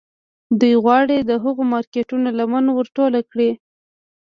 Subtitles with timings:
[0.59, 3.51] دوی غواړي د هغو مارکيټونو لمن ور ټوله کړي.